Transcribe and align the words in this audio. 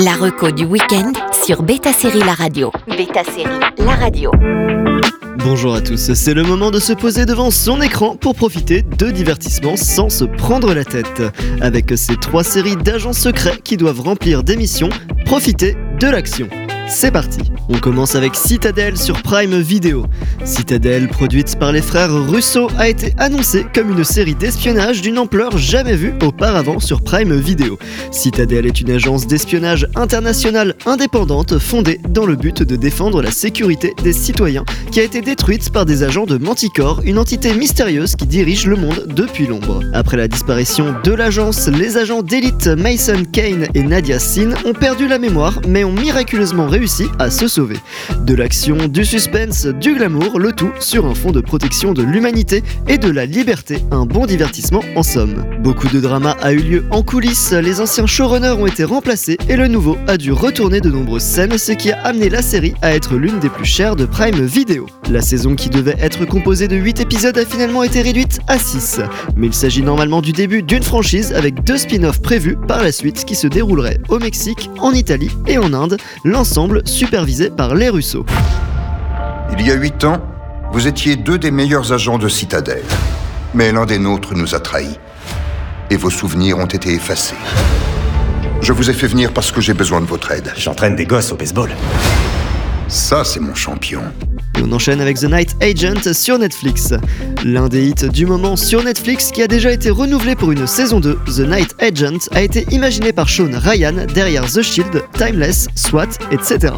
La 0.00 0.14
reco 0.14 0.52
du 0.52 0.64
week-end 0.64 1.12
sur 1.44 1.64
Beta 1.64 1.92
Série 1.92 2.20
La 2.20 2.34
Radio. 2.34 2.70
Beta 2.86 3.24
Série 3.24 3.58
La 3.78 3.96
Radio. 3.96 4.30
Bonjour 5.38 5.74
à 5.74 5.80
tous, 5.80 6.12
c'est 6.14 6.34
le 6.34 6.44
moment 6.44 6.70
de 6.70 6.78
se 6.78 6.92
poser 6.92 7.26
devant 7.26 7.50
son 7.50 7.82
écran 7.82 8.14
pour 8.16 8.36
profiter 8.36 8.82
de 8.82 9.10
divertissements 9.10 9.76
sans 9.76 10.08
se 10.08 10.24
prendre 10.24 10.72
la 10.72 10.84
tête. 10.84 11.22
Avec 11.60 11.92
ces 11.96 12.16
trois 12.16 12.44
séries 12.44 12.76
d'agents 12.76 13.12
secrets 13.12 13.58
qui 13.64 13.76
doivent 13.76 14.00
remplir 14.00 14.44
des 14.44 14.56
missions, 14.56 14.90
profitez 15.24 15.76
de 15.98 16.06
l'action. 16.06 16.48
C'est 16.90 17.10
parti 17.10 17.40
On 17.68 17.78
commence 17.78 18.14
avec 18.14 18.34
Citadel 18.34 18.96
sur 18.96 19.20
Prime 19.22 19.60
Video. 19.60 20.06
Citadel, 20.46 21.08
produite 21.08 21.58
par 21.58 21.70
les 21.70 21.82
frères 21.82 22.10
Russo, 22.10 22.68
a 22.78 22.88
été 22.88 23.12
annoncée 23.18 23.66
comme 23.74 23.90
une 23.90 24.04
série 24.04 24.34
d'espionnage 24.34 25.02
d'une 25.02 25.18
ampleur 25.18 25.58
jamais 25.58 25.96
vue 25.96 26.14
auparavant 26.22 26.80
sur 26.80 27.02
Prime 27.02 27.36
Video. 27.36 27.78
Citadel 28.10 28.64
est 28.64 28.80
une 28.80 28.90
agence 28.90 29.26
d'espionnage 29.26 29.86
internationale 29.96 30.76
indépendante 30.86 31.58
fondée 31.58 32.00
dans 32.08 32.24
le 32.24 32.36
but 32.36 32.62
de 32.62 32.76
défendre 32.76 33.20
la 33.20 33.32
sécurité 33.32 33.92
des 34.02 34.14
citoyens 34.14 34.64
qui 34.90 35.00
a 35.00 35.04
été 35.04 35.20
détruite 35.20 35.70
par 35.70 35.84
des 35.84 36.02
agents 36.02 36.26
de 36.26 36.38
Manticore, 36.38 37.02
une 37.04 37.18
entité 37.18 37.52
mystérieuse 37.52 38.16
qui 38.16 38.26
dirige 38.26 38.66
le 38.66 38.76
monde 38.76 39.04
depuis 39.14 39.46
l'ombre. 39.46 39.82
Après 39.92 40.16
la 40.16 40.26
disparition 40.26 40.94
de 41.04 41.12
l'agence, 41.12 41.68
les 41.68 41.98
agents 41.98 42.22
d'élite 42.22 42.66
Mason 42.66 43.24
Kane 43.30 43.68
et 43.74 43.82
Nadia 43.82 44.18
Sin 44.18 44.54
ont 44.64 44.72
perdu 44.72 45.06
la 45.06 45.18
mémoire 45.18 45.60
mais 45.68 45.84
ont 45.84 45.92
miraculeusement 45.92 46.66
réussi 46.66 46.77
réussi 46.78 47.06
à 47.18 47.28
se 47.28 47.48
sauver. 47.48 47.76
De 48.24 48.34
l'action, 48.34 48.86
du 48.86 49.04
suspense, 49.04 49.66
du 49.66 49.96
glamour, 49.96 50.38
le 50.38 50.52
tout 50.52 50.70
sur 50.78 51.06
un 51.06 51.14
fond 51.14 51.32
de 51.32 51.40
protection 51.40 51.92
de 51.92 52.02
l'humanité 52.02 52.62
et 52.86 52.98
de 52.98 53.10
la 53.10 53.26
liberté, 53.26 53.78
un 53.90 54.06
bon 54.06 54.26
divertissement 54.26 54.82
en 54.94 55.02
somme. 55.02 55.44
Beaucoup 55.60 55.88
de 55.88 55.98
drama 55.98 56.36
a 56.40 56.52
eu 56.52 56.60
lieu 56.60 56.84
en 56.92 57.02
coulisses, 57.02 57.52
les 57.52 57.80
anciens 57.80 58.06
showrunners 58.06 58.60
ont 58.60 58.66
été 58.66 58.84
remplacés 58.84 59.38
et 59.48 59.56
le 59.56 59.66
nouveau 59.66 59.96
a 60.06 60.16
dû 60.16 60.30
retourner 60.30 60.80
de 60.80 60.88
nombreuses 60.88 61.22
scènes, 61.22 61.58
ce 61.58 61.72
qui 61.72 61.90
a 61.90 62.00
amené 62.02 62.28
la 62.28 62.42
série 62.42 62.74
à 62.80 62.94
être 62.94 63.16
l'une 63.16 63.40
des 63.40 63.50
plus 63.50 63.64
chères 63.64 63.96
de 63.96 64.04
Prime 64.04 64.44
Video. 64.44 64.86
La 65.10 65.20
saison 65.20 65.56
qui 65.56 65.70
devait 65.70 65.96
être 66.00 66.26
composée 66.26 66.68
de 66.68 66.76
8 66.76 67.00
épisodes 67.00 67.38
a 67.38 67.44
finalement 67.44 67.82
été 67.82 68.02
réduite 68.02 68.38
à 68.46 68.56
6, 68.56 69.00
mais 69.36 69.48
il 69.48 69.54
s'agit 69.54 69.82
normalement 69.82 70.22
du 70.22 70.32
début 70.32 70.62
d'une 70.62 70.84
franchise 70.84 71.32
avec 71.32 71.64
deux 71.64 71.78
spin-offs 71.78 72.22
prévus 72.22 72.56
par 72.68 72.84
la 72.84 72.92
suite 72.92 73.24
qui 73.24 73.34
se 73.34 73.48
dérouleraient 73.48 73.98
au 74.08 74.20
Mexique, 74.20 74.70
en 74.78 74.92
Italie 74.92 75.30
et 75.48 75.58
en 75.58 75.72
Inde, 75.72 75.96
l'ensemble 76.24 76.67
supervisé 76.84 77.50
par 77.50 77.74
les 77.74 77.88
Russo. 77.88 78.24
Il 79.58 79.66
y 79.66 79.70
a 79.70 79.74
huit 79.74 80.04
ans, 80.04 80.20
vous 80.72 80.86
étiez 80.86 81.16
deux 81.16 81.38
des 81.38 81.50
meilleurs 81.50 81.92
agents 81.92 82.18
de 82.18 82.28
Citadel. 82.28 82.82
Mais 83.54 83.72
l'un 83.72 83.86
des 83.86 83.98
nôtres 83.98 84.34
nous 84.34 84.54
a 84.54 84.60
trahis. 84.60 84.98
Et 85.90 85.96
vos 85.96 86.10
souvenirs 86.10 86.58
ont 86.58 86.66
été 86.66 86.92
effacés. 86.92 87.36
Je 88.60 88.72
vous 88.72 88.90
ai 88.90 88.92
fait 88.92 89.06
venir 89.06 89.32
parce 89.32 89.50
que 89.50 89.60
j'ai 89.60 89.74
besoin 89.74 90.00
de 90.00 90.06
votre 90.06 90.30
aide. 90.32 90.52
J'entraîne 90.56 90.96
des 90.96 91.06
gosses 91.06 91.32
au 91.32 91.36
baseball. 91.36 91.70
Ça, 92.88 93.24
c'est 93.24 93.40
mon 93.40 93.54
champion. 93.54 94.02
Et 94.56 94.62
on 94.62 94.72
enchaîne 94.72 95.00
avec 95.00 95.18
The 95.18 95.24
Night 95.24 95.56
Agent 95.60 96.12
sur 96.12 96.38
Netflix. 96.38 96.92
L'un 97.44 97.68
des 97.68 97.88
hits 97.88 98.08
du 98.12 98.26
moment 98.26 98.56
sur 98.56 98.82
Netflix 98.82 99.30
qui 99.30 99.42
a 99.42 99.46
déjà 99.46 99.72
été 99.72 99.90
renouvelé 99.90 100.34
pour 100.34 100.50
une 100.50 100.66
saison 100.66 101.00
2, 101.00 101.18
The 101.26 101.40
Night 101.40 101.74
Agent 101.78 102.28
a 102.32 102.42
été 102.42 102.66
imaginé 102.70 103.12
par 103.12 103.28
Sean 103.28 103.50
Ryan 103.52 104.06
derrière 104.12 104.50
The 104.50 104.62
Shield, 104.62 105.04
Timeless, 105.12 105.68
SWAT, 105.74 106.08
etc. 106.30 106.74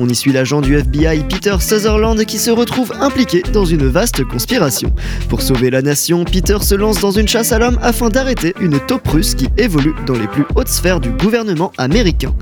On 0.00 0.08
y 0.08 0.14
suit 0.14 0.32
l'agent 0.32 0.60
du 0.60 0.76
FBI 0.76 1.24
Peter 1.28 1.56
Sutherland 1.60 2.22
qui 2.24 2.38
se 2.38 2.50
retrouve 2.50 2.92
impliqué 3.00 3.42
dans 3.52 3.64
une 3.64 3.86
vaste 3.86 4.24
conspiration. 4.24 4.92
Pour 5.28 5.40
sauver 5.40 5.70
la 5.70 5.82
nation, 5.82 6.24
Peter 6.24 6.58
se 6.60 6.74
lance 6.74 7.00
dans 7.00 7.12
une 7.12 7.28
chasse 7.28 7.52
à 7.52 7.58
l'homme 7.58 7.78
afin 7.82 8.08
d'arrêter 8.08 8.54
une 8.60 8.80
taupe 8.80 9.06
russe 9.08 9.34
qui 9.34 9.48
évolue 9.56 9.94
dans 10.06 10.14
les 10.14 10.26
plus 10.26 10.44
hautes 10.54 10.68
sphères 10.68 11.00
du 11.00 11.10
gouvernement 11.10 11.72
américain. 11.78 12.34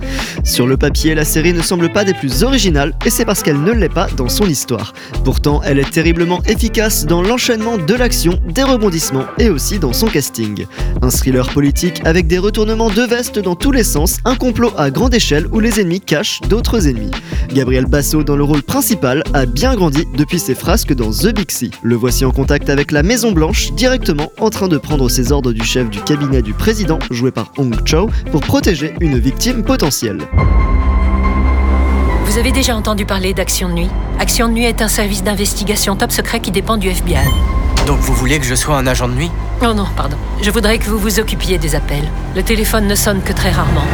Sur 0.45 0.67
le 0.67 0.77
papier, 0.77 1.15
la 1.15 1.25
série 1.25 1.53
ne 1.53 1.63
semble 1.63 1.93
pas 1.93 2.05
des 2.05 2.15
plus 2.15 2.43
originales 2.43 2.95
et 3.05 3.11
c'est 3.11 3.25
parce 3.25 3.43
qu'elle 3.43 3.63
ne 3.63 3.73
l'est 3.73 3.89
pas 3.89 4.09
dans 4.17 4.29
son 4.29 4.47
histoire. 4.47 4.62
Pourtant, 5.25 5.61
elle 5.65 5.79
est 5.79 5.91
terriblement 5.91 6.43
efficace 6.45 7.07
dans 7.07 7.23
l'enchaînement 7.23 7.79
de 7.79 7.95
l'action, 7.95 8.39
des 8.49 8.63
rebondissements 8.63 9.27
et 9.39 9.51
aussi 9.51 9.79
dans 9.79 9.93
son 9.93 10.07
casting. 10.07 10.67
Un 11.01 11.11
thriller 11.11 11.49
politique 11.51 12.01
avec 12.05 12.27
des 12.27 12.39
retournements 12.39 12.91
de 12.91 13.03
veste 13.03 13.39
dans 13.39 13.55
tous 13.55 13.73
les 13.73 13.85
sens, 13.85 14.19
un 14.25 14.37
complot 14.37 14.73
à 14.77 14.91
grande 14.91 15.15
échelle 15.15 15.47
où 15.53 15.61
les 15.61 15.81
ennemis 15.81 16.01
cachent 16.01 16.41
d'autres 16.49 16.89
ennemis. 16.89 17.11
Gabriel 17.53 17.87
Basso 17.87 18.23
dans 18.23 18.37
le 18.37 18.45
rôle 18.45 18.63
principal 18.63 19.23
a 19.35 19.47
bien 19.47 19.75
grandi 19.75 20.05
depuis 20.17 20.39
ses 20.39 20.55
frasques 20.55 20.95
dans 20.95 21.11
The 21.11 21.35
Big 21.35 21.51
Sea. 21.51 21.71
Le 21.83 21.97
voici 21.97 22.25
en 22.25 22.31
contact 22.31 22.71
avec 22.71 22.93
la 22.93 23.03
Maison 23.03 23.33
Blanche, 23.33 23.73
directement 23.73 24.33
en 24.39 24.51
train 24.51 24.69
de 24.69 24.79
prendre 24.79 25.09
ses 25.09 25.33
ordres 25.33 25.53
du 25.53 25.65
chef 25.65 25.91
du 25.91 26.01
cabinet 26.01 26.43
du 26.43 26.55
président, 26.55 26.99
joué 27.11 27.31
par 27.31 27.53
Hong 27.59 27.75
Chow, 27.87 28.09
pour 28.31 28.41
protéger 28.41 28.95
une 29.01 29.19
victime 29.19 29.63
potentielle. 29.63 30.19
Vous 32.33 32.39
avez 32.39 32.51
déjà 32.51 32.75
entendu 32.75 33.05
parler 33.05 33.35
d'Action 33.35 33.69
de 33.69 33.75
Nuit? 33.75 33.91
Action 34.19 34.49
de 34.49 34.55
Nuit 34.55 34.65
est 34.65 34.81
un 34.81 34.89
service 34.89 35.23
d'investigation 35.23 35.97
top 35.97 36.11
secret 36.11 36.41
qui 36.41 36.51
dépend 36.51 36.79
du 36.79 36.89
FBI. 36.89 37.27
Donc 37.87 37.99
vous 37.99 38.15
voulez 38.15 38.39
que 38.39 38.47
je 38.47 38.55
sois 38.55 38.75
un 38.75 38.87
agent 38.87 39.07
de 39.07 39.13
nuit? 39.13 39.31
Oh 39.61 39.75
non, 39.75 39.87
pardon. 39.95 40.17
Je 40.41 40.51
voudrais 40.51 40.79
que 40.79 40.85
vous 40.85 40.97
vous 40.97 41.21
occupiez 41.21 41.59
des 41.59 41.75
appels. 41.75 42.09
Le 42.35 42.43
téléphone 42.43 42.87
ne 42.87 42.95
sonne 42.95 43.21
que 43.21 43.35
très 43.35 43.51
rarement. 43.51 43.85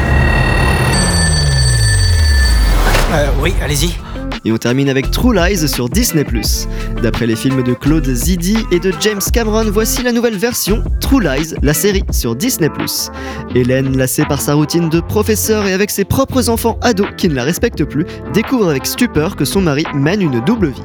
Euh, 3.11 3.29
oui, 3.41 3.55
allez-y. 3.61 3.97
Et 4.45 4.53
on 4.53 4.57
termine 4.57 4.89
avec 4.89 5.11
True 5.11 5.35
Lies 5.35 5.69
sur 5.69 5.89
Disney+. 5.89 6.25
D'après 7.03 7.27
les 7.27 7.37
films 7.37 7.63
de 7.63 7.75
Claude 7.75 8.07
Zidi 8.07 8.57
et 8.71 8.79
de 8.79 8.93
James 9.01 9.21
Cameron, 9.33 9.65
voici 9.71 10.03
la 10.03 10.13
nouvelle 10.13 10.37
version 10.37 10.83
True 11.01 11.23
Lies, 11.23 11.55
la 11.63 11.75
série 11.75 12.05
sur 12.11 12.37
Disney+. 12.37 12.69
Hélène, 13.55 13.97
lassée 13.97 14.25
par 14.25 14.41
sa 14.41 14.55
routine 14.55 14.89
de 14.89 15.01
professeur 15.01 15.67
et 15.67 15.73
avec 15.73 15.91
ses 15.91 16.05
propres 16.05 16.49
enfants 16.49 16.79
ados 16.83 17.09
qui 17.17 17.29
ne 17.29 17.35
la 17.35 17.45
respectent 17.45 17.85
plus, 17.85 18.07
découvre 18.33 18.69
avec 18.69 18.87
stupeur 18.87 19.37
que 19.37 19.45
son 19.45 19.61
mari 19.61 19.85
mène 19.95 20.23
une 20.23 20.41
double 20.41 20.69
vie. 20.69 20.83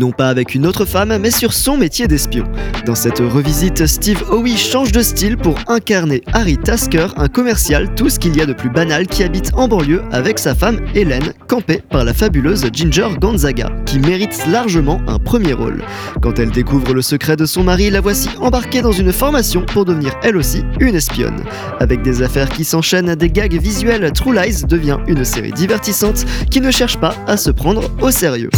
Non 0.00 0.10
pas 0.10 0.28
avec 0.28 0.54
une 0.54 0.66
autre 0.66 0.84
femme, 0.84 1.16
mais 1.18 1.30
sur 1.30 1.52
son 1.52 1.76
métier 1.76 2.06
d'espion. 2.06 2.44
Dans 2.86 2.94
cette 2.94 3.18
revisite, 3.18 3.86
Steve 3.86 4.24
Howie 4.30 4.56
change 4.56 4.92
de 4.92 5.02
style 5.02 5.36
pour 5.36 5.56
incarner 5.68 6.22
Harry 6.32 6.56
Tasker, 6.56 7.08
un 7.16 7.28
commercial, 7.28 7.94
tout 7.94 8.08
ce 8.08 8.18
qu'il 8.18 8.36
y 8.36 8.40
a 8.40 8.46
de 8.46 8.52
plus 8.52 8.70
banal 8.70 9.06
qui 9.06 9.22
habite 9.22 9.52
en 9.54 9.68
banlieue 9.68 10.02
avec 10.10 10.38
sa 10.38 10.54
femme 10.54 10.80
Hélène, 10.94 11.32
campée 11.48 11.82
par 11.90 12.04
la 12.04 12.14
fabuleuse 12.14 12.64
Ginger 12.72 12.93
Gonzaga, 13.02 13.70
qui 13.86 13.98
mérite 13.98 14.46
largement 14.46 15.00
un 15.08 15.18
premier 15.18 15.52
rôle. 15.52 15.82
Quand 16.22 16.38
elle 16.38 16.50
découvre 16.50 16.94
le 16.94 17.02
secret 17.02 17.34
de 17.34 17.44
son 17.44 17.64
mari, 17.64 17.90
la 17.90 18.00
voici 18.00 18.28
embarquée 18.40 18.82
dans 18.82 18.92
une 18.92 19.12
formation 19.12 19.62
pour 19.62 19.84
devenir 19.84 20.14
elle 20.22 20.36
aussi 20.36 20.64
une 20.78 20.94
espionne. 20.94 21.44
Avec 21.80 22.02
des 22.02 22.22
affaires 22.22 22.48
qui 22.48 22.64
s'enchaînent 22.64 23.08
à 23.08 23.16
des 23.16 23.30
gags 23.30 23.60
visuels, 23.60 24.12
True 24.12 24.32
Lies 24.32 24.62
devient 24.68 24.98
une 25.08 25.24
série 25.24 25.50
divertissante 25.52 26.24
qui 26.50 26.60
ne 26.60 26.70
cherche 26.70 26.96
pas 26.98 27.14
à 27.26 27.36
se 27.36 27.50
prendre 27.50 27.82
au 28.00 28.12
sérieux. 28.12 28.50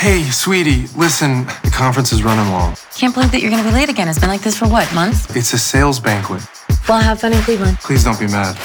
Hey, 0.00 0.24
sweetie, 0.32 0.88
listen, 0.98 1.44
the 1.62 1.70
conference 1.70 2.10
is 2.12 2.22
running 2.24 2.50
long. 2.50 2.72
Can't 2.98 3.14
believe 3.14 3.30
that 3.32 3.40
you're 3.40 3.50
gonna 3.50 3.68
be 3.68 3.74
late 3.74 3.90
again. 3.90 4.08
It's 4.08 4.18
been 4.18 4.30
like 4.30 4.42
this 4.42 4.56
for 4.56 4.66
what, 4.66 4.90
months? 4.94 5.26
It's 5.36 5.52
a 5.52 5.58
sales 5.58 6.00
banquet. 6.00 6.40
Well, 6.88 7.00
have 7.00 7.20
fun 7.20 7.34
in 7.34 7.42
Cleveland. 7.42 7.78
Please 7.80 8.02
don't 8.02 8.18
be 8.18 8.26
mad. 8.26 8.56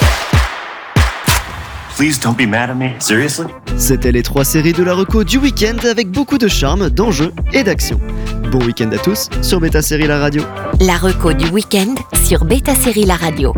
Please 1.98 2.20
don't 2.20 2.36
be 2.36 2.48
mad 2.48 2.70
at 2.70 2.76
me. 2.76 2.90
Seriously? 3.00 3.46
C'était 3.76 4.12
les 4.12 4.22
trois 4.22 4.44
séries 4.44 4.72
de 4.72 4.84
la 4.84 4.94
reco 4.94 5.24
du 5.24 5.36
week-end 5.36 5.78
avec 5.84 6.08
beaucoup 6.12 6.38
de 6.38 6.46
charme, 6.46 6.90
d'enjeux 6.90 7.32
et 7.52 7.64
d'action. 7.64 8.00
Bon 8.52 8.60
week-end 8.64 8.92
à 8.92 8.98
tous 8.98 9.28
sur 9.42 9.58
Beta 9.58 9.82
Série 9.82 10.06
La 10.06 10.20
Radio. 10.20 10.44
La 10.80 10.96
reco 10.96 11.32
du 11.32 11.48
week-end 11.48 11.96
sur 12.24 12.44
Beta 12.44 12.76
Série 12.76 13.04
La 13.04 13.16
Radio. 13.16 13.52